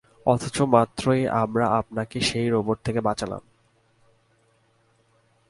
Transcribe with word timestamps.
অথচ, 0.25 0.61
মাত্রই 0.61 1.27
আমরা 1.27 1.65
আপনাকে 1.67 2.19
সেই 2.19 2.49
রোবট 2.49 2.77
থেকেই 2.83 3.01
বাঁচালাম। 3.01 3.41